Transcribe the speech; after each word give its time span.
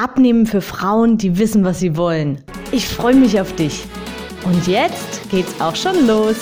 Abnehmen 0.00 0.46
für 0.46 0.60
Frauen, 0.60 1.18
die 1.18 1.38
wissen, 1.38 1.64
was 1.64 1.80
sie 1.80 1.96
wollen. 1.96 2.44
Ich 2.70 2.86
freue 2.86 3.16
mich 3.16 3.40
auf 3.40 3.56
dich. 3.56 3.84
Und 4.44 4.68
jetzt 4.68 5.28
geht's 5.28 5.60
auch 5.60 5.74
schon 5.74 6.06
los. 6.06 6.36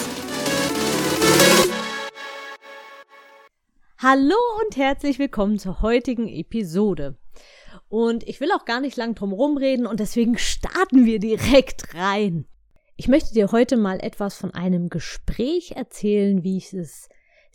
Hallo 3.96 4.37
und 4.62 4.77
herzlich 4.77 5.19
willkommen 5.19 5.59
zur 5.59 5.80
heutigen 5.80 6.29
Episode. 6.29 7.16
Und 7.88 8.29
ich 8.29 8.42
will 8.42 8.52
auch 8.52 8.66
gar 8.66 8.82
nicht 8.82 8.98
lang 8.98 9.15
drum 9.15 9.32
rumreden 9.32 9.87
und 9.87 10.01
deswegen 10.01 10.37
starten 10.37 11.07
wir 11.07 11.18
direkt 11.18 11.95
rein. 11.95 12.45
Ich 12.96 13.09
möchte 13.09 13.32
dir 13.32 13.52
heute 13.52 13.79
mal 13.79 14.01
etwas 14.01 14.37
von 14.37 14.52
einem 14.52 14.91
Gespräch 14.91 15.73
erzählen, 15.77 16.45
wie 16.45 16.59
ich 16.59 16.74
es 16.74 17.09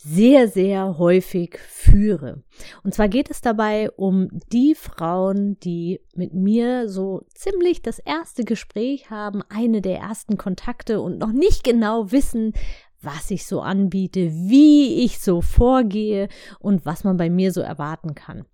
sehr, 0.04 0.48
sehr 0.48 0.98
häufig 0.98 1.60
führe. 1.60 2.44
Und 2.84 2.94
zwar 2.94 3.08
geht 3.08 3.30
es 3.30 3.42
dabei 3.42 3.92
um 3.92 4.30
die 4.52 4.74
Frauen, 4.74 5.60
die 5.60 6.02
mit 6.16 6.34
mir 6.34 6.90
so 6.90 7.24
ziemlich 7.36 7.84
das 7.84 8.00
erste 8.00 8.44
Gespräch 8.44 9.12
haben, 9.12 9.44
eine 9.50 9.82
der 9.82 10.00
ersten 10.00 10.38
Kontakte 10.38 11.02
und 11.02 11.20
noch 11.20 11.32
nicht 11.32 11.64
genau 11.64 12.12
wissen, 12.12 12.54
was 13.00 13.30
ich 13.30 13.46
so 13.46 13.62
anbiete, 13.62 14.32
wie 14.32 15.04
ich 15.04 15.20
so 15.20 15.42
vorgehe 15.42 16.30
und 16.60 16.86
was 16.86 17.04
man 17.04 17.18
bei 17.18 17.30
mir 17.30 17.52
so 17.52 17.62
erwarten 17.62 18.16
kann. 18.16 18.46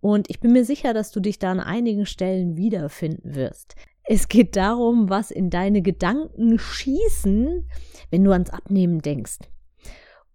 Und 0.00 0.28
ich 0.28 0.40
bin 0.40 0.52
mir 0.52 0.64
sicher, 0.64 0.92
dass 0.92 1.10
du 1.10 1.20
dich 1.20 1.38
da 1.38 1.50
an 1.52 1.60
einigen 1.60 2.04
Stellen 2.04 2.56
wiederfinden 2.56 3.34
wirst. 3.34 3.76
Es 4.04 4.28
geht 4.28 4.56
darum, 4.56 5.08
was 5.08 5.30
in 5.30 5.48
deine 5.48 5.80
Gedanken 5.80 6.58
schießen, 6.58 7.66
wenn 8.10 8.24
du 8.24 8.32
ans 8.32 8.50
Abnehmen 8.50 9.00
denkst 9.00 9.38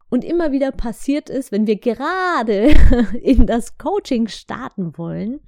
und 0.09 0.23
immer 0.23 0.51
wieder 0.51 0.71
passiert 0.71 1.29
ist, 1.29 1.51
wenn 1.51 1.67
wir 1.67 1.77
gerade 1.77 2.73
in 3.21 3.45
das 3.45 3.77
Coaching 3.77 4.27
starten 4.27 4.97
wollen. 4.97 5.41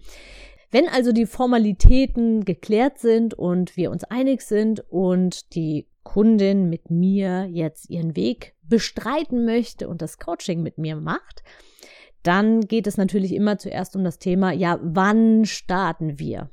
Wenn 0.71 0.87
also 0.87 1.11
die 1.11 1.25
Formalitäten 1.25 2.45
geklärt 2.45 2.99
sind 2.99 3.33
und 3.33 3.75
wir 3.75 3.89
uns 3.89 4.03
einig 4.03 4.41
sind 4.41 4.83
und 4.89 5.55
die 5.55 5.87
Kundin 6.03 6.69
mit 6.69 6.91
mir 6.91 7.47
jetzt 7.51 7.89
ihren 7.89 8.15
Weg 8.15 8.55
bestreiten 8.61 9.45
möchte 9.45 9.87
und 9.87 10.01
das 10.01 10.19
Coaching 10.19 10.61
mit 10.61 10.77
mir 10.77 10.95
macht, 10.95 11.43
dann 12.23 12.61
geht 12.61 12.85
es 12.85 12.97
natürlich 12.97 13.33
immer 13.33 13.57
zuerst 13.57 13.95
um 13.95 14.03
das 14.03 14.19
Thema, 14.19 14.51
ja, 14.51 14.79
wann 14.81 15.45
starten 15.45 16.19
wir? 16.19 16.49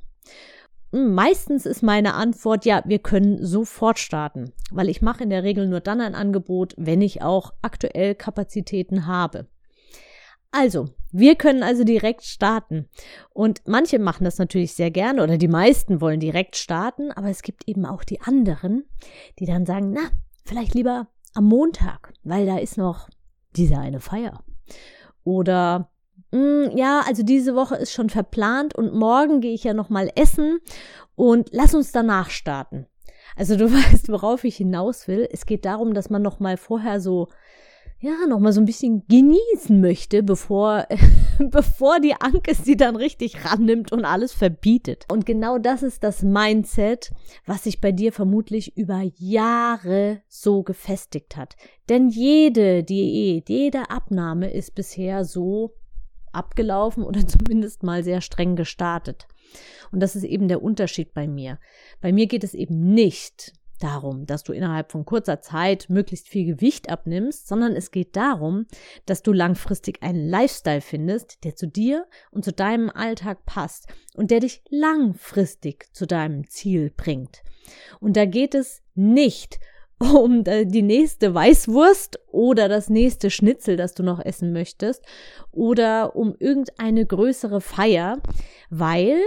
Meistens 0.93 1.67
ist 1.67 1.83
meine 1.83 2.15
Antwort, 2.15 2.65
ja, 2.65 2.83
wir 2.87 3.01
können 3.01 3.45
sofort 3.45 3.99
starten, 3.99 4.53
weil 4.71 4.89
ich 4.89 5.03
mache 5.03 5.25
in 5.25 5.31
der 5.31 5.43
Regel 5.43 5.67
nur 5.67 5.81
dann 5.81 6.01
ein 6.01 6.15
Angebot, 6.15 6.75
wenn 6.77 7.03
ich 7.03 7.23
auch 7.23 7.53
aktuell 7.61 8.15
Kapazitäten 8.15 9.07
habe. 9.07 9.49
Also, 10.53 10.89
wir 11.13 11.35
können 11.35 11.63
also 11.63 11.85
direkt 11.85 12.23
starten. 12.23 12.89
Und 13.31 13.63
manche 13.67 13.99
machen 13.99 14.25
das 14.25 14.39
natürlich 14.39 14.75
sehr 14.75 14.91
gerne 14.91 15.23
oder 15.23 15.39
die 15.39 15.49
meisten 15.49 16.01
wollen 16.01 16.21
direkt 16.21 16.57
starten, 16.57 17.11
aber 17.13 17.29
es 17.29 17.43
gibt 17.43 17.69
eben 17.69 17.85
auch 17.85 18.05
die 18.05 18.21
anderen, 18.21 18.85
die 19.39 19.47
dann 19.47 19.67
sagen, 19.67 19.93
na, 19.93 20.11
vielleicht 20.45 20.75
lieber 20.75 21.09
am 21.35 21.45
Montag, 21.45 22.13
weil 22.23 22.47
da 22.47 22.59
ist 22.59 22.79
noch 22.79 23.09
diese 23.57 23.77
eine 23.79 24.01
Feier. 24.01 24.45
Oder 25.25 25.91
ja, 26.33 27.03
also 27.07 27.23
diese 27.23 27.55
Woche 27.55 27.77
ist 27.77 27.93
schon 27.93 28.11
verplant 28.11 28.75
und 28.75 28.95
morgen 28.95 29.41
gehe 29.41 29.55
ich 29.55 29.65
ja 29.65 29.75
noch 29.75 29.89
mal 29.89 30.11
essen 30.17 30.59
und 31.15 31.49
lass 31.53 31.75
uns 31.75 31.93
danach 31.93 32.31
starten. 32.31 32.87
Also 33.37 33.57
du 33.57 33.73
weißt, 33.73 34.09
worauf 34.09 34.45
ich 34.45 34.57
hinaus 34.57 35.09
will. 35.09 35.29
Es 35.31 35.47
geht 35.47 35.65
darum, 35.65 35.95
dass 35.95 36.11
man 36.11 36.23
noch 36.23 36.41
mal 36.41 36.57
vorher 36.57 37.01
so 37.01 37.29
ja, 37.99 38.27
noch 38.29 38.41
mal 38.41 38.53
so 38.53 38.61
ein 38.61 38.67
bisschen 38.67 39.05
genießen 39.09 39.81
möchte, 39.81 40.23
bevor 40.23 40.87
bevor 41.39 41.99
die 41.99 42.15
Anke 42.15 42.55
sie 42.55 42.77
dann 42.77 42.95
richtig 42.95 43.45
rannimmt 43.45 43.91
und 43.91 44.05
alles 44.05 44.33
verbietet. 44.33 45.07
Und 45.11 45.25
genau 45.25 45.59
das 45.59 45.83
ist 45.83 46.05
das 46.05 46.23
Mindset, 46.23 47.13
was 47.47 47.65
sich 47.65 47.81
bei 47.81 47.93
dir 47.93 48.13
vermutlich 48.13 48.77
über 48.77 49.03
Jahre 49.17 50.21
so 50.29 50.63
gefestigt 50.63 51.37
hat. 51.37 51.57
Denn 51.89 52.09
jede 52.09 52.85
Diät, 52.85 53.49
jede 53.49 53.91
Abnahme 53.91 54.51
ist 54.51 54.75
bisher 54.75 55.25
so 55.25 55.73
abgelaufen 56.37 57.03
oder 57.03 57.27
zumindest 57.27 57.83
mal 57.83 58.05
sehr 58.05 58.21
streng 58.21 58.57
gestartet. 58.57 59.27
Und 59.93 60.01
das 60.01 60.17
ist 60.17 60.25
eben 60.25 60.49
der 60.49 60.63
Unterschied 60.63 61.15
bei 61.15 61.27
mir. 61.27 61.59
Bei 62.01 62.13
mir 62.13 62.27
geht 62.27 62.45
es 62.45 62.55
eben 62.55 62.95
nicht 62.95 63.53
darum, 63.81 64.27
dass 64.27 64.43
du 64.43 64.53
innerhalb 64.53 64.91
von 64.91 65.05
kurzer 65.05 65.41
Zeit 65.41 65.87
möglichst 65.89 66.29
viel 66.29 66.47
Gewicht 66.47 66.89
abnimmst, 66.89 67.47
sondern 67.47 67.73
es 67.77 67.91
geht 67.91 68.17
darum, 68.17 68.67
dass 69.05 69.23
du 69.23 69.33
langfristig 69.33 70.03
einen 70.03 70.29
Lifestyle 70.29 70.81
findest, 70.81 71.45
der 71.45 71.57
zu 71.57 71.67
dir 71.67 72.07
und 72.31 72.45
zu 72.45 72.53
deinem 72.53 72.91
Alltag 72.91 73.45
passt 73.45 73.89
und 74.15 74.31
der 74.31 74.41
dich 74.41 74.63
langfristig 74.71 75.95
zu 75.95 76.07
deinem 76.07 76.49
Ziel 76.49 76.91
bringt. 76.97 77.43
Und 78.01 78.17
da 78.17 78.25
geht 78.25 78.55
es 78.55 78.83
nicht 78.95 79.59
um 79.99 80.45
die 80.45 80.83
nächste 80.83 81.35
Weißwurst 81.35 82.21
oder 82.31 82.69
das 82.69 82.91
nächste 82.91 83.31
Schnitzel, 83.31 83.77
das 83.77 83.95
du 83.95 84.03
noch 84.03 84.23
essen 84.23 84.53
möchtest 84.53 85.03
oder 85.53 86.17
um 86.17 86.35
irgendeine 86.39 87.07
größere 87.07 87.61
Feier, 87.61 88.21
weil 88.69 89.19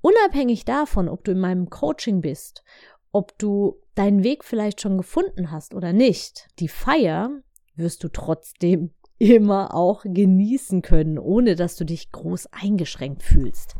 unabhängig 0.00 0.64
davon, 0.64 1.08
ob 1.08 1.24
du 1.24 1.32
in 1.32 1.38
meinem 1.38 1.70
Coaching 1.70 2.20
bist, 2.20 2.64
ob 3.12 3.38
du 3.38 3.80
deinen 3.94 4.24
Weg 4.24 4.44
vielleicht 4.44 4.80
schon 4.80 4.96
gefunden 4.96 5.52
hast 5.52 5.74
oder 5.74 5.92
nicht, 5.92 6.48
die 6.58 6.68
Feier 6.68 7.30
wirst 7.76 8.02
du 8.02 8.08
trotzdem 8.08 8.90
immer 9.18 9.74
auch 9.74 10.02
genießen 10.04 10.82
können, 10.82 11.20
ohne 11.20 11.54
dass 11.54 11.76
du 11.76 11.84
dich 11.84 12.10
groß 12.10 12.48
eingeschränkt 12.52 13.22
fühlst. 13.22 13.76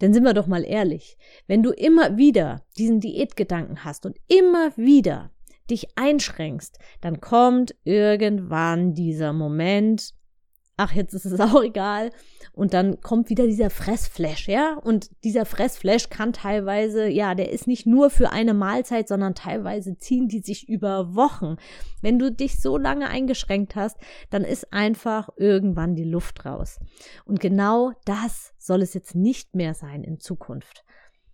Denn 0.00 0.12
sind 0.12 0.24
wir 0.24 0.34
doch 0.34 0.48
mal 0.48 0.64
ehrlich, 0.64 1.16
wenn 1.46 1.62
du 1.62 1.70
immer 1.70 2.16
wieder 2.16 2.62
diesen 2.76 2.98
Diätgedanken 2.98 3.84
hast 3.84 4.04
und 4.04 4.18
immer 4.26 4.76
wieder 4.76 5.30
dich 5.70 5.96
einschränkst, 5.96 6.78
dann 7.00 7.20
kommt 7.20 7.74
irgendwann 7.84 8.94
dieser 8.94 9.32
Moment, 9.32 10.14
ach, 10.76 10.92
jetzt 10.92 11.14
ist 11.14 11.24
es 11.24 11.40
auch 11.40 11.62
egal. 11.62 12.10
Und 12.52 12.74
dann 12.74 13.00
kommt 13.00 13.30
wieder 13.30 13.46
dieser 13.46 13.70
Fressflash, 13.70 14.48
ja? 14.48 14.78
Und 14.82 15.10
dieser 15.24 15.44
Fressflash 15.44 16.08
kann 16.08 16.32
teilweise, 16.32 17.08
ja, 17.08 17.34
der 17.34 17.50
ist 17.50 17.66
nicht 17.66 17.86
nur 17.86 18.10
für 18.10 18.30
eine 18.30 18.54
Mahlzeit, 18.54 19.08
sondern 19.08 19.34
teilweise 19.34 19.98
ziehen 19.98 20.28
die 20.28 20.40
sich 20.40 20.68
über 20.68 21.14
Wochen. 21.14 21.56
Wenn 22.00 22.18
du 22.18 22.30
dich 22.30 22.60
so 22.60 22.76
lange 22.78 23.08
eingeschränkt 23.08 23.74
hast, 23.74 23.96
dann 24.30 24.44
ist 24.44 24.72
einfach 24.72 25.30
irgendwann 25.36 25.96
die 25.96 26.04
Luft 26.04 26.44
raus. 26.44 26.78
Und 27.24 27.40
genau 27.40 27.92
das 28.04 28.54
soll 28.58 28.82
es 28.82 28.94
jetzt 28.94 29.14
nicht 29.14 29.54
mehr 29.54 29.74
sein 29.74 30.04
in 30.04 30.20
Zukunft. 30.20 30.84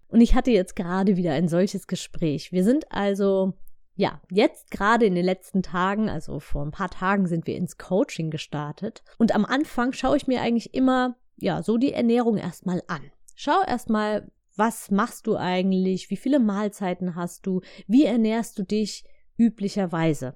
Und 0.08 0.20
ich 0.20 0.34
hatte 0.34 0.50
jetzt 0.50 0.74
gerade 0.74 1.16
wieder 1.16 1.32
ein 1.34 1.48
solches 1.48 1.86
Gespräch. 1.86 2.50
Wir 2.50 2.64
sind 2.64 2.90
also 2.90 3.54
ja, 4.00 4.18
jetzt 4.30 4.70
gerade 4.70 5.04
in 5.04 5.14
den 5.14 5.26
letzten 5.26 5.62
Tagen, 5.62 6.08
also 6.08 6.40
vor 6.40 6.64
ein 6.64 6.70
paar 6.70 6.88
Tagen 6.88 7.26
sind 7.26 7.46
wir 7.46 7.54
ins 7.54 7.76
Coaching 7.76 8.30
gestartet. 8.30 9.02
Und 9.18 9.34
am 9.34 9.44
Anfang 9.44 9.92
schaue 9.92 10.16
ich 10.16 10.26
mir 10.26 10.40
eigentlich 10.40 10.72
immer, 10.72 11.16
ja, 11.36 11.62
so 11.62 11.76
die 11.76 11.92
Ernährung 11.92 12.38
erstmal 12.38 12.82
an. 12.86 13.02
Schau 13.36 13.62
erstmal, 13.66 14.26
was 14.56 14.90
machst 14.90 15.26
du 15.26 15.36
eigentlich? 15.36 16.08
Wie 16.08 16.16
viele 16.16 16.40
Mahlzeiten 16.40 17.14
hast 17.14 17.46
du? 17.46 17.60
Wie 17.86 18.06
ernährst 18.06 18.58
du 18.58 18.62
dich 18.62 19.04
üblicherweise? 19.36 20.34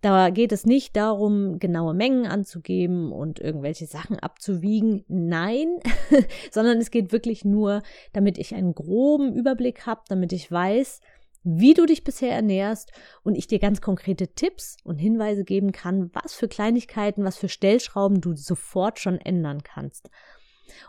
Da 0.00 0.30
geht 0.30 0.50
es 0.50 0.64
nicht 0.64 0.96
darum, 0.96 1.58
genaue 1.58 1.92
Mengen 1.92 2.24
anzugeben 2.24 3.12
und 3.12 3.40
irgendwelche 3.40 3.86
Sachen 3.86 4.18
abzuwiegen. 4.18 5.04
Nein, 5.06 5.80
sondern 6.50 6.78
es 6.78 6.90
geht 6.90 7.12
wirklich 7.12 7.44
nur, 7.44 7.82
damit 8.14 8.38
ich 8.38 8.54
einen 8.54 8.74
groben 8.74 9.34
Überblick 9.34 9.84
habe, 9.84 10.00
damit 10.08 10.32
ich 10.32 10.50
weiß, 10.50 11.00
wie 11.42 11.74
du 11.74 11.86
dich 11.86 12.04
bisher 12.04 12.32
ernährst 12.32 12.92
und 13.22 13.34
ich 13.34 13.46
dir 13.46 13.58
ganz 13.58 13.80
konkrete 13.80 14.28
Tipps 14.28 14.76
und 14.84 14.98
Hinweise 14.98 15.44
geben 15.44 15.72
kann, 15.72 16.10
was 16.12 16.34
für 16.34 16.48
Kleinigkeiten, 16.48 17.24
was 17.24 17.38
für 17.38 17.48
Stellschrauben 17.48 18.20
du 18.20 18.36
sofort 18.36 18.98
schon 18.98 19.18
ändern 19.18 19.62
kannst. 19.62 20.10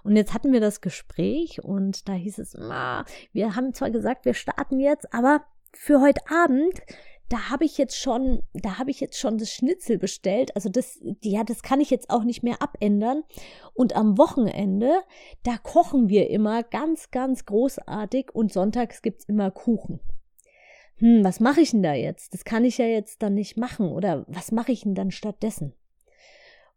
Und 0.04 0.16
jetzt 0.16 0.34
hatten 0.34 0.52
wir 0.52 0.60
das 0.60 0.82
Gespräch 0.82 1.64
und 1.64 2.08
da 2.08 2.14
hieß 2.14 2.40
es, 2.40 2.54
wir 3.34 3.56
haben 3.56 3.74
zwar 3.74 3.92
gesagt, 3.92 4.26
wir 4.26 4.34
starten 4.34 4.80
jetzt, 4.80 5.14
aber 5.14 5.46
für 5.74 6.02
heute 6.02 6.22
Abend, 6.30 6.82
da 7.30 7.50
habe 7.50 7.64
ich 7.64 7.78
jetzt 7.78 7.98
schon, 7.98 8.44
da 8.54 8.78
habe 8.78 8.92
ich 8.92 9.00
jetzt 9.00 9.18
schon 9.18 9.38
das 9.38 9.52
Schnitzel 9.52 9.98
bestellt. 9.98 10.54
Also 10.56 10.68
das, 10.68 11.00
ja, 11.22 11.46
das 11.46 11.64
kann 11.64 11.80
ich 11.80 11.90
jetzt 11.90 12.10
auch 12.10 12.26
nicht 12.26 12.44
mehr 12.44 12.62
abändern. 12.62 13.24
Und 13.74 13.96
am 13.96 14.18
Wochenende, 14.18 14.92
da 15.44 15.58
kochen 15.58 16.10
wir 16.10 16.30
immer 16.30 16.62
ganz, 16.62 17.10
ganz 17.10 17.46
großartig 17.46 18.32
und 18.34 18.52
sonntags 18.52 19.02
gibt's 19.02 19.24
immer 19.24 19.50
Kuchen. 19.50 20.02
Hm, 21.02 21.24
was 21.24 21.40
mache 21.40 21.62
ich 21.62 21.72
denn 21.72 21.82
da 21.82 21.94
jetzt? 21.94 22.34
Das 22.34 22.46
kann 22.46 22.64
ich 22.64 22.78
ja 22.78 22.86
jetzt 22.86 23.24
dann 23.24 23.34
nicht 23.34 23.58
machen. 23.58 23.90
Oder 23.90 24.24
was 24.28 24.52
mache 24.52 24.72
ich 24.72 24.84
denn 24.84 24.96
dann 24.96 25.10
stattdessen? 25.12 25.74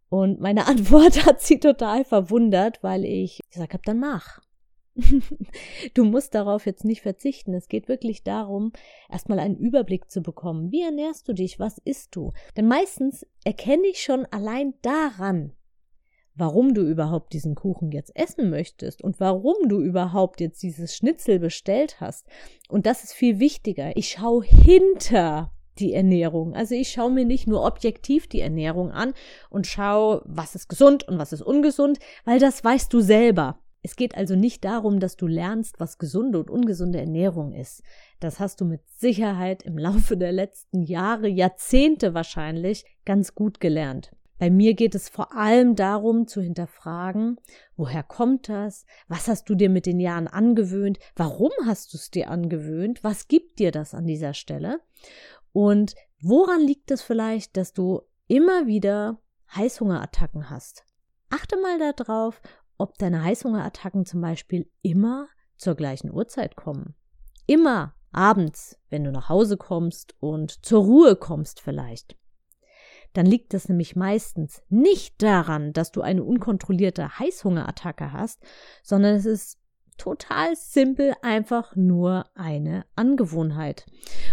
Und 0.09 0.41
meine 0.41 0.67
Antwort 0.67 1.27
hat 1.27 1.43
sie 1.43 1.61
total 1.61 2.05
verwundert, 2.05 2.83
weil 2.83 3.05
ich 3.05 3.41
gesagt 3.51 3.75
habe, 3.75 3.83
dann 3.85 4.01
mach. 4.01 4.41
du 5.95 6.05
musst 6.05 6.35
darauf 6.35 6.65
jetzt 6.65 6.85
nicht 6.87 7.03
verzichten. 7.03 7.53
Es 7.53 7.69
geht 7.69 7.87
wirklich 7.89 8.23
darum, 8.23 8.73
erstmal 9.11 9.41
einen 9.41 9.59
Überblick 9.59 10.11
zu 10.11 10.23
bekommen. 10.23 10.73
Wie 10.73 10.83
ernährst 10.83 11.29
du 11.29 11.35
dich? 11.35 11.59
Was 11.59 11.77
isst 11.85 12.17
du? 12.17 12.33
Denn 12.57 12.67
meistens 12.67 13.27
erkenne 13.45 13.87
ich 13.89 14.03
schon 14.03 14.25
allein 14.27 14.73
daran, 14.81 15.53
warum 16.35 16.75
du 16.75 16.83
überhaupt 16.83 17.33
diesen 17.33 17.55
Kuchen 17.55 17.93
jetzt 17.93 18.15
essen 18.17 18.51
möchtest 18.51 19.03
und 19.03 19.21
warum 19.21 19.69
du 19.69 19.81
überhaupt 19.81 20.41
jetzt 20.41 20.63
dieses 20.63 20.95
Schnitzel 20.97 21.39
bestellt 21.39 22.01
hast. 22.01 22.27
Und 22.69 22.87
das 22.87 23.05
ist 23.05 23.13
viel 23.13 23.39
wichtiger. 23.39 23.97
Ich 23.97 24.09
schaue 24.11 24.45
hinter 24.45 25.53
die 25.79 25.93
Ernährung. 25.93 26.55
Also 26.55 26.75
ich 26.75 26.91
schaue 26.91 27.11
mir 27.11 27.25
nicht 27.25 27.47
nur 27.47 27.65
objektiv 27.65 28.29
die 28.29 28.41
Ernährung 28.41 28.91
an 28.91 29.15
und 29.51 29.67
schaue, 29.67 30.23
was 30.25 30.55
ist 30.55 30.69
gesund 30.69 31.07
und 31.09 31.19
was 31.19 31.33
ist 31.33 31.43
ungesund, 31.43 31.99
weil 32.25 32.39
das 32.39 32.63
weißt 32.63 32.93
du 32.93 33.01
selber. 33.01 33.59
Es 33.83 33.97
geht 33.97 34.17
also 34.17 34.35
nicht 34.35 34.65
darum, 34.65 34.99
dass 34.99 35.17
du 35.17 35.27
lernst, 35.27 35.79
was 35.79 35.99
gesunde 35.99 36.39
und 36.39 36.49
ungesunde 36.49 36.99
Ernährung 36.99 37.53
ist. 37.53 37.83
Das 38.19 38.41
hast 38.41 38.61
du 38.63 38.65
mit 38.65 38.81
Sicherheit 38.97 39.63
im 39.63 39.77
Laufe 39.77 40.17
der 40.17 40.33
letzten 40.33 40.83
Jahre, 40.83 41.29
Jahrzehnte 41.29 42.15
wahrscheinlich 42.15 42.87
ganz 43.05 43.35
gut 43.35 43.61
gelernt. 43.61 44.14
Bei 44.39 44.51
mir 44.51 44.75
geht 44.75 44.95
es 44.95 45.09
vor 45.09 45.35
allem 45.37 45.77
darum 45.77 46.27
zu 46.27 46.41
hinterfragen, 46.41 47.39
woher 47.77 48.03
kommt 48.03 48.49
das? 48.49 48.85
Was 49.07 49.29
hast 49.29 49.49
du 49.49 49.55
dir 49.55 49.71
mit 49.71 49.87
den 49.87 50.01
Jahren 50.01 50.27
angewöhnt? 50.27 50.99
Warum 51.15 51.53
hast 51.65 51.93
du 51.93 51.99
es 51.99 52.11
dir 52.11 52.31
angewöhnt? 52.31 53.05
Was 53.05 53.29
gibt 53.29 53.59
dir 53.59 53.71
das 53.71 53.95
an 53.95 54.07
dieser 54.07 54.35
Stelle? 54.35 54.81
Und 55.53 55.95
woran 56.21 56.61
liegt 56.61 56.91
es 56.91 57.01
vielleicht, 57.03 57.57
dass 57.57 57.73
du 57.73 58.03
immer 58.27 58.67
wieder 58.67 59.21
Heißhungerattacken 59.55 60.51
hast? 60.51 60.85
Achte 61.31 61.57
mal 61.61 61.93
darauf, 61.93 62.41
ob 62.77 62.99
deine 62.99 63.23
Heißhungerattacken 63.23 64.05
zum 64.05 64.21
Beispiel 64.21 64.69
immer 64.83 65.29
zur 65.57 65.77
gleichen 65.77 66.13
Uhrzeit 66.13 66.57
kommen. 66.57 66.95
Immer 67.47 67.95
abends, 68.11 68.79
wenn 68.91 69.05
du 69.05 69.13
nach 69.13 69.29
Hause 69.29 69.57
kommst 69.57 70.15
und 70.21 70.65
zur 70.65 70.85
Ruhe 70.85 71.17
kommst 71.17 71.61
vielleicht. 71.61 72.17
Dann 73.15 73.27
liegt 73.27 73.55
das 73.55 73.69
nämlich 73.69 73.97
meistens 73.97 74.63
nicht 74.69 75.23
daran, 75.23 75.73
dass 75.73 75.91
du 75.91 76.03
eine 76.03 76.23
unkontrollierte 76.23 77.19
Heißhungerattacke 77.19 78.13
hast, 78.13 78.41
sondern 78.83 79.15
es 79.15 79.25
ist 79.25 79.59
total 79.97 80.57
simpel 80.57 81.15
einfach 81.23 81.77
nur 81.77 82.27
eine 82.35 82.85
Angewohnheit. 82.97 83.87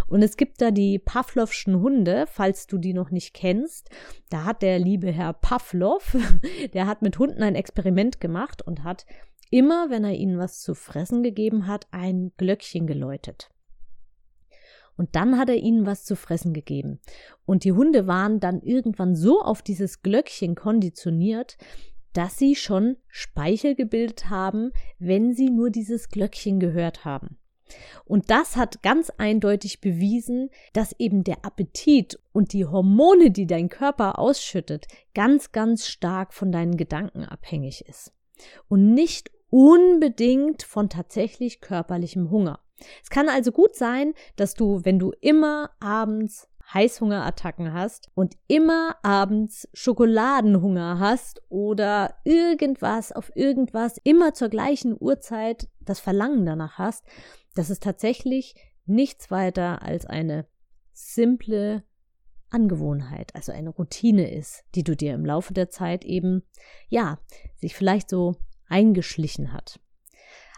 Und 0.07 0.21
es 0.23 0.37
gibt 0.37 0.61
da 0.61 0.71
die 0.71 0.99
Pavlovschen 0.99 1.79
Hunde, 1.79 2.25
falls 2.27 2.67
du 2.67 2.77
die 2.77 2.93
noch 2.93 3.11
nicht 3.11 3.33
kennst. 3.33 3.89
Da 4.29 4.43
hat 4.43 4.61
der 4.61 4.79
liebe 4.79 5.11
Herr 5.11 5.33
Pavlov, 5.33 6.17
der 6.73 6.87
hat 6.87 7.01
mit 7.01 7.17
Hunden 7.19 7.43
ein 7.43 7.55
Experiment 7.55 8.19
gemacht 8.19 8.61
und 8.61 8.83
hat 8.83 9.05
immer, 9.51 9.89
wenn 9.89 10.03
er 10.03 10.13
ihnen 10.13 10.39
was 10.39 10.59
zu 10.61 10.73
fressen 10.73 11.23
gegeben 11.23 11.67
hat, 11.67 11.87
ein 11.91 12.31
Glöckchen 12.37 12.87
geläutet. 12.87 13.49
Und 15.01 15.15
dann 15.15 15.39
hat 15.39 15.49
er 15.49 15.55
ihnen 15.55 15.87
was 15.87 16.05
zu 16.05 16.15
fressen 16.15 16.53
gegeben. 16.53 16.99
Und 17.47 17.63
die 17.63 17.71
Hunde 17.71 18.05
waren 18.05 18.39
dann 18.39 18.61
irgendwann 18.61 19.15
so 19.15 19.41
auf 19.41 19.63
dieses 19.63 20.03
Glöckchen 20.03 20.53
konditioniert, 20.53 21.57
dass 22.13 22.37
sie 22.37 22.53
schon 22.53 22.97
Speichel 23.07 23.73
gebildet 23.73 24.29
haben, 24.29 24.71
wenn 24.99 25.33
sie 25.33 25.49
nur 25.49 25.71
dieses 25.71 26.09
Glöckchen 26.09 26.59
gehört 26.59 27.03
haben. 27.03 27.39
Und 28.05 28.29
das 28.29 28.57
hat 28.57 28.83
ganz 28.83 29.09
eindeutig 29.17 29.81
bewiesen, 29.81 30.51
dass 30.71 30.93
eben 30.99 31.23
der 31.23 31.43
Appetit 31.45 32.19
und 32.31 32.53
die 32.53 32.67
Hormone, 32.67 33.31
die 33.31 33.47
dein 33.47 33.69
Körper 33.69 34.19
ausschüttet, 34.19 34.85
ganz, 35.15 35.51
ganz 35.51 35.87
stark 35.87 36.31
von 36.31 36.51
deinen 36.51 36.77
Gedanken 36.77 37.25
abhängig 37.25 37.85
ist. 37.89 38.13
Und 38.67 38.93
nicht 38.93 39.31
unbedingt 39.49 40.61
von 40.61 40.89
tatsächlich 40.89 41.59
körperlichem 41.59 42.29
Hunger. 42.29 42.59
Es 43.03 43.09
kann 43.09 43.29
also 43.29 43.51
gut 43.51 43.75
sein, 43.75 44.13
dass 44.35 44.53
du, 44.53 44.81
wenn 44.83 44.99
du 44.99 45.11
immer 45.21 45.71
abends 45.79 46.47
Heißhungerattacken 46.73 47.73
hast 47.73 48.09
und 48.13 48.37
immer 48.47 48.95
abends 49.03 49.67
Schokoladenhunger 49.73 50.99
hast 50.99 51.41
oder 51.49 52.15
irgendwas 52.23 53.11
auf 53.11 53.31
irgendwas 53.35 53.97
immer 54.03 54.33
zur 54.33 54.49
gleichen 54.49 54.95
Uhrzeit 54.97 55.67
das 55.81 55.99
Verlangen 55.99 56.45
danach 56.45 56.77
hast, 56.77 57.03
dass 57.55 57.69
es 57.69 57.79
tatsächlich 57.79 58.55
nichts 58.85 59.31
weiter 59.31 59.81
als 59.81 60.05
eine 60.05 60.47
simple 60.93 61.83
Angewohnheit, 62.49 63.33
also 63.33 63.51
eine 63.51 63.69
Routine 63.69 64.29
ist, 64.29 64.63
die 64.75 64.83
du 64.83 64.95
dir 64.95 65.13
im 65.13 65.25
Laufe 65.25 65.53
der 65.53 65.69
Zeit 65.69 66.03
eben, 66.03 66.43
ja, 66.89 67.19
sich 67.55 67.75
vielleicht 67.75 68.09
so 68.09 68.35
eingeschlichen 68.67 69.53
hat. 69.53 69.79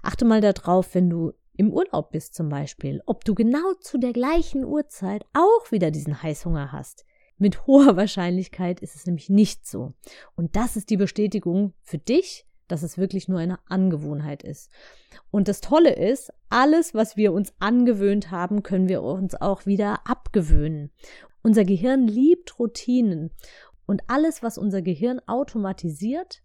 Achte 0.02 0.26
mal 0.26 0.42
darauf, 0.42 0.96
wenn 0.96 1.10
du 1.10 1.34
im 1.56 1.72
Urlaub 1.72 2.12
bist 2.12 2.34
zum 2.34 2.50
Beispiel, 2.50 3.02
ob 3.06 3.26
du 3.26 3.36
genau 3.36 3.74
zu 3.80 3.98
der 3.98 4.14
gleichen 4.14 4.66
Uhrzeit 4.66 5.26
auch 5.34 5.72
wieder 5.72 5.92
diesen 5.92 6.24
Heißhunger 6.24 6.72
hast. 6.72 7.06
Mit 7.38 7.68
hoher 7.68 7.96
Wahrscheinlichkeit 7.98 8.80
ist 8.80 8.96
es 8.96 9.06
nämlich 9.06 9.30
nicht 9.30 9.68
so. 9.68 9.94
Und 10.36 10.56
das 10.56 10.76
ist 10.76 10.90
die 10.90 10.98
Bestätigung 10.98 11.74
für 11.82 11.98
dich, 11.98 12.46
dass 12.68 12.82
es 12.82 12.98
wirklich 12.98 13.28
nur 13.28 13.40
eine 13.40 13.60
Angewohnheit 13.68 14.42
ist. 14.42 14.72
Und 15.30 15.48
das 15.48 15.62
Tolle 15.62 15.94
ist, 15.94 16.34
alles, 16.50 16.94
was 16.94 17.18
wir 17.18 17.34
uns 17.34 17.54
angewöhnt 17.60 18.32
haben, 18.32 18.64
können 18.64 18.90
wir 18.90 19.04
uns 19.04 19.36
auch 19.36 19.66
wieder 19.66 20.08
abgewöhnen. 20.08 20.92
Unser 21.44 21.66
Gehirn 21.66 22.08
liebt 22.08 22.58
Routinen 22.58 23.32
und 23.86 24.02
alles, 24.08 24.42
was 24.42 24.58
unser 24.58 24.82
Gehirn 24.82 25.20
automatisiert, 25.28 26.42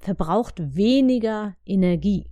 verbraucht 0.00 0.74
weniger 0.74 1.54
Energie. 1.64 2.30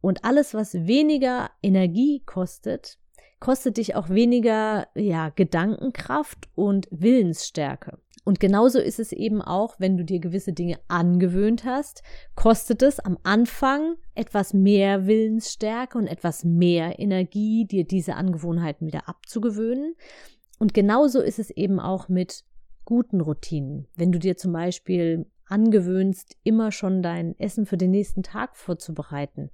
Und 0.00 0.24
alles, 0.24 0.54
was 0.54 0.74
weniger 0.74 1.50
Energie 1.62 2.22
kostet, 2.24 2.98
kostet 3.38 3.78
dich 3.78 3.94
auch 3.96 4.08
weniger 4.10 4.86
ja, 4.94 5.30
Gedankenkraft 5.30 6.48
und 6.54 6.88
Willensstärke. 6.90 7.98
Und 8.24 8.38
genauso 8.38 8.78
ist 8.78 9.00
es 9.00 9.12
eben 9.12 9.40
auch, 9.40 9.76
wenn 9.78 9.96
du 9.96 10.04
dir 10.04 10.20
gewisse 10.20 10.52
Dinge 10.52 10.78
angewöhnt 10.88 11.64
hast, 11.64 12.02
kostet 12.34 12.82
es 12.82 13.00
am 13.00 13.18
Anfang 13.22 13.96
etwas 14.14 14.52
mehr 14.52 15.06
Willensstärke 15.06 15.96
und 15.96 16.06
etwas 16.06 16.44
mehr 16.44 16.98
Energie, 16.98 17.64
dir 17.66 17.84
diese 17.84 18.14
Angewohnheiten 18.14 18.86
wieder 18.86 19.08
abzugewöhnen. 19.08 19.96
Und 20.58 20.74
genauso 20.74 21.20
ist 21.20 21.38
es 21.38 21.50
eben 21.50 21.80
auch 21.80 22.08
mit 22.08 22.44
guten 22.84 23.22
Routinen. 23.22 23.88
Wenn 23.96 24.12
du 24.12 24.18
dir 24.18 24.36
zum 24.36 24.52
Beispiel 24.52 25.26
angewöhnst, 25.50 26.36
immer 26.42 26.72
schon 26.72 27.02
dein 27.02 27.38
Essen 27.38 27.66
für 27.66 27.76
den 27.76 27.90
nächsten 27.90 28.22
Tag 28.22 28.56
vorzubereiten, 28.56 29.50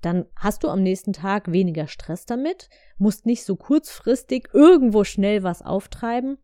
dann 0.00 0.26
hast 0.36 0.64
du 0.64 0.68
am 0.68 0.82
nächsten 0.82 1.12
Tag 1.12 1.50
weniger 1.52 1.88
Stress 1.88 2.26
damit, 2.26 2.68
musst 2.98 3.26
nicht 3.26 3.44
so 3.44 3.56
kurzfristig 3.56 4.48
irgendwo 4.52 5.04
schnell 5.04 5.42
was 5.42 5.62
auftreiben. 5.62 6.38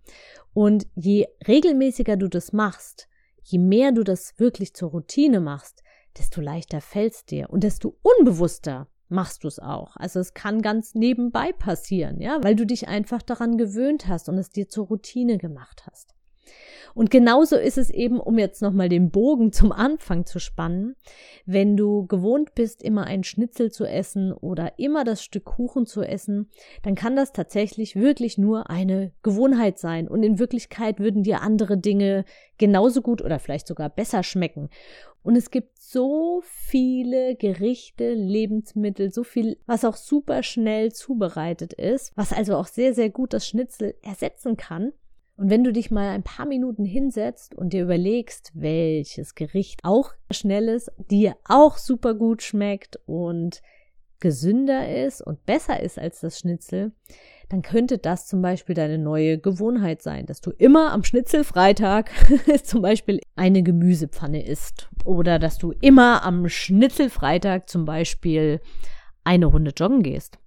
Und 0.52 0.86
je 0.94 1.26
regelmäßiger 1.46 2.16
du 2.16 2.28
das 2.28 2.52
machst, 2.52 3.08
je 3.42 3.58
mehr 3.58 3.92
du 3.92 4.04
das 4.04 4.38
wirklich 4.38 4.74
zur 4.74 4.90
Routine 4.90 5.40
machst, 5.40 5.82
desto 6.16 6.40
leichter 6.40 6.80
fällt's 6.80 7.24
dir 7.24 7.50
und 7.50 7.64
desto 7.64 7.96
unbewusster 8.02 8.88
machst 9.08 9.44
du 9.44 9.48
es 9.48 9.58
auch. 9.58 9.96
Also 9.96 10.20
es 10.20 10.34
kann 10.34 10.62
ganz 10.62 10.94
nebenbei 10.94 11.52
passieren, 11.52 12.20
ja, 12.20 12.42
weil 12.42 12.56
du 12.56 12.66
dich 12.66 12.88
einfach 12.88 13.22
daran 13.22 13.56
gewöhnt 13.56 14.06
hast 14.06 14.28
und 14.28 14.38
es 14.38 14.50
dir 14.50 14.68
zur 14.68 14.86
Routine 14.86 15.38
gemacht 15.38 15.86
hast. 15.90 16.14
Und 16.94 17.10
genauso 17.10 17.56
ist 17.56 17.78
es 17.78 17.90
eben, 17.90 18.18
um 18.18 18.38
jetzt 18.38 18.60
nochmal 18.60 18.88
den 18.88 19.10
Bogen 19.10 19.52
zum 19.52 19.70
Anfang 19.72 20.26
zu 20.26 20.38
spannen, 20.38 20.96
wenn 21.46 21.76
du 21.76 22.06
gewohnt 22.06 22.54
bist, 22.54 22.82
immer 22.82 23.04
ein 23.04 23.24
Schnitzel 23.24 23.70
zu 23.70 23.84
essen 23.84 24.32
oder 24.32 24.78
immer 24.78 25.04
das 25.04 25.22
Stück 25.22 25.44
Kuchen 25.44 25.86
zu 25.86 26.02
essen, 26.02 26.50
dann 26.82 26.94
kann 26.94 27.14
das 27.14 27.32
tatsächlich 27.32 27.94
wirklich 27.94 28.36
nur 28.36 28.68
eine 28.70 29.12
Gewohnheit 29.22 29.78
sein. 29.78 30.08
Und 30.08 30.22
in 30.22 30.38
Wirklichkeit 30.38 30.98
würden 30.98 31.22
dir 31.22 31.40
andere 31.40 31.78
Dinge 31.78 32.24
genauso 32.58 33.00
gut 33.00 33.22
oder 33.22 33.38
vielleicht 33.38 33.68
sogar 33.68 33.90
besser 33.90 34.22
schmecken. 34.22 34.68
Und 35.22 35.36
es 35.36 35.50
gibt 35.50 35.78
so 35.78 36.42
viele 36.44 37.36
Gerichte, 37.36 38.14
Lebensmittel, 38.14 39.12
so 39.12 39.24
viel, 39.24 39.58
was 39.66 39.84
auch 39.84 39.96
super 39.96 40.42
schnell 40.42 40.92
zubereitet 40.92 41.72
ist, 41.72 42.16
was 42.16 42.32
also 42.32 42.56
auch 42.56 42.66
sehr, 42.66 42.94
sehr 42.94 43.10
gut 43.10 43.32
das 43.32 43.46
Schnitzel 43.46 43.94
ersetzen 44.02 44.56
kann. 44.56 44.92
Und 45.38 45.50
wenn 45.50 45.62
du 45.62 45.72
dich 45.72 45.92
mal 45.92 46.10
ein 46.10 46.24
paar 46.24 46.46
Minuten 46.46 46.84
hinsetzt 46.84 47.54
und 47.54 47.72
dir 47.72 47.84
überlegst, 47.84 48.50
welches 48.54 49.36
Gericht 49.36 49.84
auch 49.84 50.10
schnell 50.32 50.68
ist, 50.68 50.90
dir 51.10 51.36
auch 51.44 51.78
super 51.78 52.14
gut 52.14 52.42
schmeckt 52.42 52.98
und 53.06 53.62
gesünder 54.18 55.04
ist 55.04 55.22
und 55.22 55.46
besser 55.46 55.80
ist 55.80 55.96
als 55.96 56.18
das 56.20 56.40
Schnitzel, 56.40 56.90
dann 57.50 57.62
könnte 57.62 57.98
das 57.98 58.26
zum 58.26 58.42
Beispiel 58.42 58.74
deine 58.74 58.98
neue 58.98 59.38
Gewohnheit 59.38 60.02
sein, 60.02 60.26
dass 60.26 60.40
du 60.40 60.50
immer 60.50 60.90
am 60.90 61.04
Schnitzelfreitag 61.04 62.10
zum 62.64 62.82
Beispiel 62.82 63.20
eine 63.36 63.62
Gemüsepfanne 63.62 64.44
isst 64.44 64.90
oder 65.04 65.38
dass 65.38 65.56
du 65.56 65.72
immer 65.80 66.24
am 66.24 66.48
Schnitzelfreitag 66.48 67.68
zum 67.68 67.84
Beispiel 67.84 68.60
eine 69.22 69.46
Runde 69.46 69.70
joggen 69.70 70.02
gehst 70.02 70.40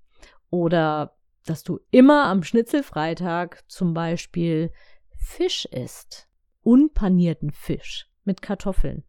oder 0.50 1.16
dass 1.46 1.64
du 1.64 1.80
immer 1.92 2.26
am 2.26 2.44
Schnitzelfreitag 2.44 3.64
zum 3.68 3.94
Beispiel 3.94 4.72
Fisch 5.18 5.66
isst, 5.66 6.28
unpanierten 6.62 7.52
Fisch 7.52 8.08
mit 8.24 8.42
Kartoffeln. 8.42 9.04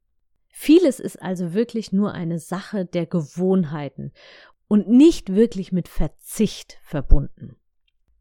Vieles 0.48 1.00
ist 1.00 1.20
also 1.20 1.54
wirklich 1.54 1.92
nur 1.92 2.12
eine 2.12 2.38
Sache 2.38 2.84
der 2.84 3.06
Gewohnheiten 3.06 4.12
und 4.68 4.88
nicht 4.88 5.34
wirklich 5.34 5.72
mit 5.72 5.88
Verzicht 5.88 6.78
verbunden. 6.82 7.56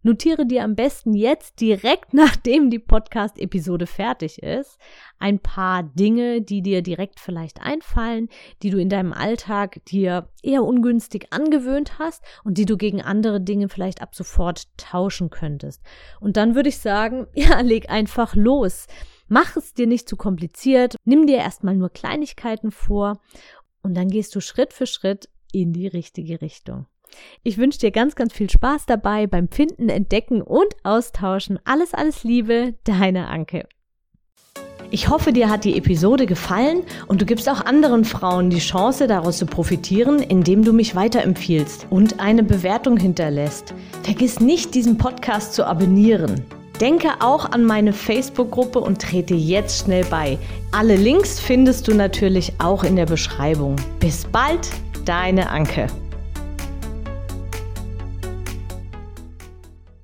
Notiere 0.04 0.48
dir 0.48 0.64
am 0.64 0.76
besten 0.76 1.14
jetzt 1.14 1.62
direkt 1.62 2.14
nachdem 2.14 2.70
die 2.70 2.80
Podcast-Episode 2.80 3.86
fertig 3.86 4.42
ist, 4.42 4.78
ein 5.20 5.40
paar 5.40 5.84
Dinge, 5.84 6.42
die 6.42 6.62
dir 6.62 6.82
direkt 6.82 7.20
vielleicht 7.20 7.62
einfallen, 7.62 8.30
die 8.64 8.72
du 8.72 8.80
in 8.80 8.90
deinem 8.90 9.14
Alltag 9.14 9.86
dir 9.86 10.30
eher 10.42 10.64
ungünstig 10.64 11.28
angewöhnt 11.32 12.00
hast 12.00 12.24
und 12.44 12.58
die 12.58 12.66
du 12.66 12.78
gegen 12.78 13.02
andere 13.02 13.42
Dinge 13.42 13.70
vielleicht 13.70 14.02
ab 14.02 14.16
sofort 14.16 14.66
tauschen 14.78 15.30
könntest. 15.30 15.82
Und 16.20 16.38
dann 16.38 16.56
würde 16.56 16.70
ich 16.70 16.80
sagen, 16.80 17.28
ja, 17.34 17.62
leg 17.62 17.90
einfach 17.90 18.36
los. 18.36 18.88
Mach 19.28 19.56
es 19.56 19.74
dir 19.74 19.88
nicht 19.88 20.10
zu 20.10 20.18
kompliziert, 20.18 20.96
nimm 21.06 21.28
dir 21.28 21.38
erstmal 21.38 21.76
nur 21.76 21.90
Kleinigkeiten 21.90 22.72
vor 22.72 23.22
und 23.82 23.96
dann 23.96 24.10
gehst 24.10 24.36
du 24.36 24.42
Schritt 24.42 24.74
für 24.74 24.88
Schritt 24.88 25.30
in 25.54 25.74
die 25.74 25.88
richtige 25.88 26.42
Richtung. 26.42 26.88
Ich 27.44 27.58
wünsche 27.58 27.80
dir 27.80 27.92
ganz, 27.92 28.16
ganz 28.16 28.34
viel 28.34 28.50
Spaß 28.50 28.86
dabei 28.86 29.28
beim 29.28 29.50
Finden, 29.50 29.90
Entdecken 29.90 30.42
und 30.42 30.74
Austauschen. 30.84 31.60
Alles, 31.66 31.94
alles 31.94 32.24
Liebe, 32.24 32.76
deine 32.84 33.28
Anke. 33.28 33.68
Ich 34.94 35.08
hoffe, 35.08 35.32
dir 35.32 35.50
hat 35.50 35.64
die 35.64 35.78
Episode 35.78 36.26
gefallen 36.26 36.84
und 37.08 37.22
du 37.22 37.26
gibst 37.26 37.48
auch 37.48 37.66
anderen 37.66 38.04
Frauen 38.04 38.50
die 38.50 38.60
Chance, 38.60 39.08
daraus 39.08 39.38
zu 39.38 39.46
profitieren, 39.46 40.20
indem 40.20 40.66
du 40.66 40.74
mich 40.74 40.96
weiterempfiehlst 40.96 41.88
und 41.90 42.20
eine 42.20 42.44
Bewertung 42.44 42.98
hinterlässt. 42.98 43.74
Vergiss 44.04 44.42
nicht, 44.42 44.76
diesen 44.76 44.98
Podcast 44.98 45.54
zu 45.54 45.66
abonnieren. 45.66 46.46
Denke 46.82 47.10
auch 47.22 47.52
an 47.52 47.64
meine 47.64 47.94
Facebook-Gruppe 47.94 48.80
und 48.80 49.02
trete 49.02 49.36
jetzt 49.36 49.86
schnell 49.86 50.04
bei. 50.06 50.38
Alle 50.72 50.98
Links 50.98 51.40
findest 51.40 51.88
du 51.88 51.94
natürlich 51.94 52.52
auch 52.60 52.84
in 52.84 52.98
der 52.98 53.06
Beschreibung. 53.06 53.78
Bis 54.00 54.26
bald, 54.26 54.68
deine 55.06 55.50
Anke. 55.50 55.88